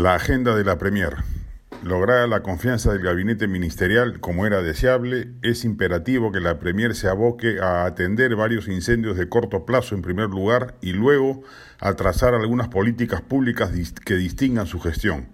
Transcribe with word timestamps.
La 0.00 0.14
agenda 0.14 0.56
de 0.56 0.64
la 0.64 0.78
Premier. 0.78 1.14
Lograda 1.82 2.26
la 2.26 2.42
confianza 2.42 2.90
del 2.90 3.02
gabinete 3.02 3.48
ministerial 3.48 4.18
como 4.18 4.46
era 4.46 4.62
deseable, 4.62 5.28
es 5.42 5.66
imperativo 5.66 6.32
que 6.32 6.40
la 6.40 6.58
Premier 6.58 6.94
se 6.94 7.06
aboque 7.06 7.60
a 7.60 7.84
atender 7.84 8.34
varios 8.34 8.66
incendios 8.66 9.18
de 9.18 9.28
corto 9.28 9.66
plazo 9.66 9.94
en 9.94 10.00
primer 10.00 10.30
lugar 10.30 10.74
y 10.80 10.94
luego 10.94 11.42
a 11.80 11.96
trazar 11.96 12.32
algunas 12.32 12.68
políticas 12.68 13.20
públicas 13.20 13.72
que 14.02 14.14
distingan 14.14 14.66
su 14.66 14.80
gestión. 14.80 15.26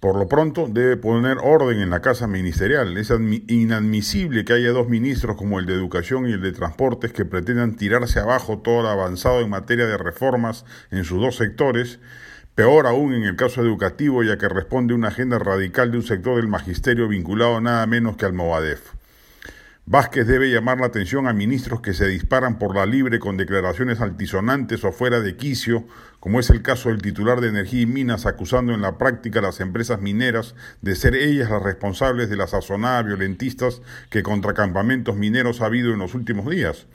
Por 0.00 0.16
lo 0.16 0.26
pronto, 0.26 0.66
debe 0.68 0.96
poner 0.96 1.38
orden 1.40 1.78
en 1.78 1.90
la 1.90 2.00
casa 2.00 2.26
ministerial. 2.26 2.96
Es 2.98 3.12
inadmisible 3.46 4.44
que 4.44 4.54
haya 4.54 4.70
dos 4.70 4.88
ministros 4.88 5.36
como 5.36 5.60
el 5.60 5.66
de 5.66 5.74
Educación 5.74 6.28
y 6.28 6.32
el 6.32 6.42
de 6.42 6.50
Transportes 6.50 7.12
que 7.12 7.24
pretendan 7.24 7.76
tirarse 7.76 8.18
abajo 8.18 8.58
todo 8.58 8.82
lo 8.82 8.88
avanzado 8.88 9.42
en 9.42 9.50
materia 9.50 9.86
de 9.86 9.96
reformas 9.96 10.64
en 10.90 11.04
sus 11.04 11.20
dos 11.20 11.36
sectores 11.36 12.00
Peor 12.56 12.86
aún 12.86 13.12
en 13.12 13.24
el 13.24 13.36
caso 13.36 13.60
educativo, 13.60 14.22
ya 14.22 14.38
que 14.38 14.48
responde 14.48 14.94
a 14.94 14.96
una 14.96 15.08
agenda 15.08 15.38
radical 15.38 15.90
de 15.92 15.98
un 15.98 16.02
sector 16.02 16.36
del 16.36 16.48
magisterio 16.48 17.06
vinculado 17.06 17.60
nada 17.60 17.86
menos 17.86 18.16
que 18.16 18.24
al 18.24 18.32
Movadef. 18.32 18.94
Vázquez 19.84 20.26
debe 20.26 20.50
llamar 20.50 20.80
la 20.80 20.86
atención 20.86 21.26
a 21.26 21.34
ministros 21.34 21.82
que 21.82 21.92
se 21.92 22.08
disparan 22.08 22.58
por 22.58 22.74
la 22.74 22.86
libre 22.86 23.18
con 23.18 23.36
declaraciones 23.36 24.00
altisonantes 24.00 24.84
o 24.84 24.92
fuera 24.92 25.20
de 25.20 25.36
quicio, 25.36 25.84
como 26.18 26.40
es 26.40 26.48
el 26.48 26.62
caso 26.62 26.88
del 26.88 27.02
titular 27.02 27.42
de 27.42 27.48
Energía 27.48 27.82
y 27.82 27.86
Minas 27.86 28.24
acusando 28.24 28.72
en 28.72 28.80
la 28.80 28.96
práctica 28.96 29.40
a 29.40 29.42
las 29.42 29.60
empresas 29.60 30.00
mineras 30.00 30.54
de 30.80 30.94
ser 30.94 31.14
ellas 31.14 31.50
las 31.50 31.62
responsables 31.62 32.30
de 32.30 32.36
las 32.38 32.52
sazonadas 32.52 33.04
violentistas 33.04 33.82
que 34.08 34.22
contra 34.22 34.54
campamentos 34.54 35.14
mineros 35.14 35.60
ha 35.60 35.66
habido 35.66 35.92
en 35.92 35.98
los 35.98 36.14
últimos 36.14 36.48
días 36.48 36.86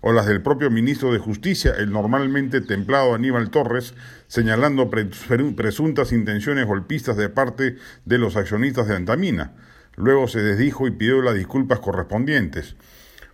o 0.00 0.12
las 0.12 0.26
del 0.26 0.42
propio 0.42 0.70
ministro 0.70 1.12
de 1.12 1.18
Justicia, 1.18 1.74
el 1.78 1.92
normalmente 1.92 2.60
templado 2.60 3.14
Aníbal 3.14 3.50
Torres, 3.50 3.94
señalando 4.28 4.90
presuntas 4.90 6.12
intenciones 6.12 6.66
golpistas 6.66 7.16
de 7.16 7.28
parte 7.28 7.76
de 8.04 8.18
los 8.18 8.36
accionistas 8.36 8.88
de 8.88 8.96
Antamina. 8.96 9.52
Luego 9.96 10.28
se 10.28 10.40
desdijo 10.40 10.86
y 10.86 10.92
pidió 10.92 11.20
las 11.20 11.34
disculpas 11.34 11.80
correspondientes. 11.80 12.76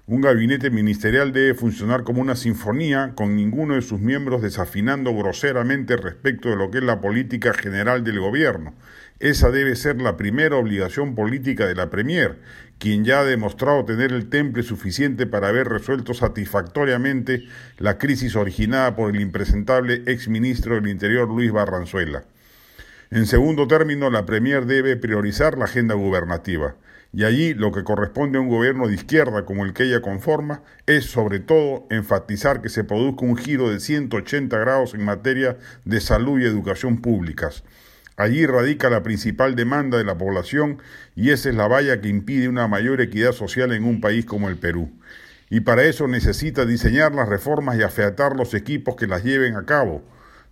Un 0.08 0.20
gabinete 0.20 0.70
ministerial 0.70 1.32
debe 1.32 1.54
funcionar 1.54 2.04
como 2.04 2.20
una 2.20 2.36
sinfonía, 2.36 3.14
con 3.16 3.34
ninguno 3.34 3.74
de 3.74 3.82
sus 3.82 3.98
miembros 3.98 4.40
desafinando 4.40 5.12
groseramente 5.12 5.96
respecto 5.96 6.48
de 6.48 6.54
lo 6.54 6.70
que 6.70 6.78
es 6.78 6.84
la 6.84 7.00
política 7.00 7.52
general 7.52 8.04
del 8.04 8.20
gobierno. 8.20 8.72
Esa 9.18 9.50
debe 9.50 9.74
ser 9.74 10.00
la 10.00 10.16
primera 10.16 10.54
obligación 10.54 11.16
política 11.16 11.66
de 11.66 11.74
la 11.74 11.90
Premier, 11.90 12.38
quien 12.78 13.04
ya 13.04 13.18
ha 13.18 13.24
demostrado 13.24 13.84
tener 13.84 14.12
el 14.12 14.28
temple 14.28 14.62
suficiente 14.62 15.26
para 15.26 15.48
haber 15.48 15.68
resuelto 15.68 16.14
satisfactoriamente 16.14 17.42
la 17.78 17.98
crisis 17.98 18.36
originada 18.36 18.94
por 18.94 19.12
el 19.12 19.20
impresentable 19.20 20.04
exministro 20.06 20.76
del 20.76 20.86
Interior 20.86 21.28
Luis 21.28 21.50
Barranzuela. 21.50 22.22
En 23.10 23.26
segundo 23.26 23.68
término, 23.68 24.10
la 24.10 24.26
Premier 24.26 24.66
debe 24.66 24.96
priorizar 24.96 25.56
la 25.56 25.66
agenda 25.66 25.94
gubernativa, 25.94 26.76
y 27.12 27.24
allí 27.24 27.54
lo 27.54 27.72
que 27.72 27.84
corresponde 27.84 28.38
a 28.38 28.40
un 28.40 28.48
gobierno 28.48 28.88
de 28.88 28.94
izquierda 28.94 29.44
como 29.44 29.64
el 29.64 29.72
que 29.72 29.84
ella 29.84 30.02
conforma 30.02 30.62
es 30.86 31.04
sobre 31.06 31.38
todo 31.38 31.86
enfatizar 31.90 32.62
que 32.62 32.68
se 32.68 32.84
produzca 32.84 33.24
un 33.24 33.36
giro 33.36 33.70
de 33.70 33.80
180 33.80 34.58
grados 34.58 34.94
en 34.94 35.04
materia 35.04 35.56
de 35.84 36.00
salud 36.00 36.40
y 36.40 36.44
educación 36.44 37.00
públicas, 37.00 37.62
Allí 38.16 38.46
radica 38.46 38.88
la 38.88 39.02
principal 39.02 39.54
demanda 39.56 39.98
de 39.98 40.04
la 40.04 40.16
población 40.16 40.78
y 41.14 41.30
esa 41.30 41.50
es 41.50 41.54
la 41.54 41.68
valla 41.68 42.00
que 42.00 42.08
impide 42.08 42.48
una 42.48 42.66
mayor 42.66 43.02
equidad 43.02 43.32
social 43.32 43.72
en 43.72 43.84
un 43.84 44.00
país 44.00 44.24
como 44.24 44.48
el 44.48 44.56
Perú. 44.56 44.90
Y 45.50 45.60
para 45.60 45.84
eso 45.84 46.08
necesita 46.08 46.64
diseñar 46.64 47.14
las 47.14 47.28
reformas 47.28 47.76
y 47.76 47.82
afeatar 47.82 48.34
los 48.34 48.54
equipos 48.54 48.96
que 48.96 49.06
las 49.06 49.22
lleven 49.22 49.54
a 49.54 49.66
cabo. 49.66 50.02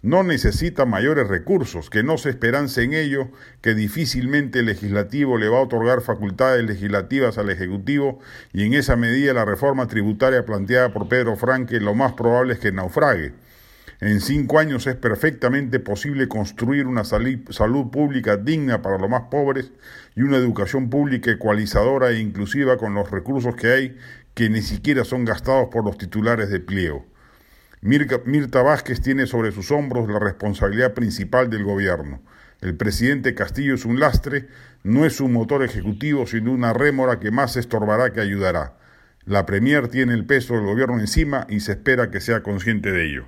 No 0.05 0.23
necesita 0.23 0.85
mayores 0.85 1.29
recursos, 1.29 1.89
que 1.89 2.03
no 2.03 2.19
se 2.19 2.29
esperance 2.29 2.83
en 2.83 2.93
ello, 2.93 3.31
que 3.63 3.75
difícilmente 3.75 4.59
el 4.59 4.67
legislativo 4.67 5.39
le 5.39 5.49
va 5.49 5.57
a 5.57 5.63
otorgar 5.63 6.03
facultades 6.03 6.63
legislativas 6.63 7.39
al 7.39 7.49
Ejecutivo 7.49 8.19
y 8.53 8.67
en 8.67 8.75
esa 8.75 8.97
medida 8.97 9.33
la 9.33 9.47
reforma 9.47 9.89
tributaria 9.89 10.45
planteada 10.45 10.93
por 10.93 11.09
Pedro 11.09 11.37
Franque 11.37 11.81
lo 11.81 11.95
más 11.95 12.13
probable 12.13 12.53
es 12.53 12.59
que 12.59 12.71
naufrague. 12.71 13.33
En 13.99 14.21
cinco 14.21 14.59
años 14.59 14.87
es 14.87 14.97
perfectamente 14.97 15.81
posible 15.81 16.29
construir 16.29 16.87
una 16.87 17.05
salud 17.05 17.91
pública 17.91 18.37
digna 18.37 18.83
para 18.83 18.99
los 18.99 19.09
más 19.09 19.23
pobres 19.31 19.73
y 20.15 20.21
una 20.21 20.37
educación 20.37 20.91
pública 20.91 21.31
ecualizadora 21.31 22.11
e 22.11 22.19
inclusiva 22.19 22.77
con 22.77 22.93
los 22.93 23.11
recursos 23.11 23.57
que 23.57 23.69
hay 23.69 23.97
que 24.35 24.51
ni 24.51 24.61
siquiera 24.61 25.03
son 25.07 25.25
gastados 25.25 25.71
por 25.73 25.83
los 25.83 25.97
titulares 25.97 26.51
de 26.51 26.61
pliego. 26.61 27.07
Mirta 27.85 28.63
Vázquez 28.63 29.03
tiene 29.03 29.27
sobre 29.27 29.53
sus 29.53 29.71
hombros 29.71 30.09
la 30.09 30.19
responsabilidad 30.19 30.95
principal 30.95 31.51
del 31.51 31.65
gobierno. 31.65 32.23
El 32.63 32.79
presidente 32.79 33.35
Castillo 33.35 33.75
es 33.75 33.85
un 33.85 34.01
lastre, 34.01 34.49
no 34.85 35.05
es 35.05 35.21
un 35.21 35.35
motor 35.35 35.63
ejecutivo, 35.63 36.27
sino 36.27 36.53
una 36.53 36.73
rémora 36.73 37.21
que 37.21 37.31
más 37.31 37.59
estorbará 37.59 38.11
que 38.15 38.23
ayudará. 38.23 38.79
La 39.27 39.45
Premier 39.45 39.89
tiene 39.89 40.15
el 40.15 40.25
peso 40.25 40.55
del 40.55 40.65
gobierno 40.65 40.99
encima 40.99 41.47
y 41.51 41.61
se 41.61 41.73
espera 41.73 42.11
que 42.11 42.23
sea 42.23 42.43
consciente 42.43 42.91
de 42.91 43.05
ello. 43.05 43.27